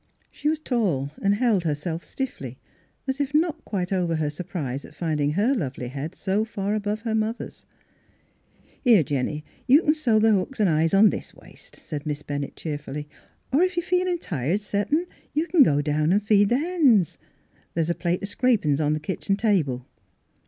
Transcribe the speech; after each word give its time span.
She 0.31 0.49
was 0.49 0.57
tall 0.57 1.11
and 1.21 1.35
held 1.35 1.63
herself 1.63 2.03
stiffly, 2.03 2.57
as 3.07 3.19
if 3.19 3.35
not 3.35 3.63
quite 3.65 3.93
over 3.93 4.15
her 4.15 4.31
surprise 4.31 4.83
at 4.83 4.95
finding 4.95 5.33
her 5.33 5.53
lovely 5.53 5.89
head 5.89 6.15
so 6.15 6.43
far 6.43 6.73
above 6.73 7.01
her 7.01 7.13
mother's. 7.13 7.67
Miss 8.63 8.65
Philura's 8.65 8.65
Wedding 8.65 8.73
Gown" 8.73 8.79
Here, 8.83 9.03
Jennie, 9.37 9.43
you 9.67 9.81
c'n 9.83 9.93
sew 9.93 10.17
the 10.17 10.31
hooks 10.31 10.59
'n' 10.59 10.67
eyes 10.67 10.95
on 10.95 11.11
this 11.11 11.35
waist," 11.35 11.75
said 11.75 12.07
Miss 12.07 12.23
Bennett 12.23 12.55
cheerfully." 12.55 13.07
Or, 13.53 13.61
if 13.61 13.77
you're 13.91 14.17
tired 14.17 14.61
settin' 14.61 15.05
you 15.35 15.45
c'n 15.45 15.61
go 15.61 15.83
down 15.83 16.11
an' 16.11 16.19
feed 16.19 16.49
the 16.49 16.57
hens. 16.57 17.19
The' 17.75 17.81
's 17.83 17.89
a 17.91 17.93
plate 17.93 18.23
o' 18.23 18.25
scrapin's 18.25 18.81
on 18.81 18.95
th' 18.97 19.03
kitchen 19.03 19.35
table." 19.35 19.85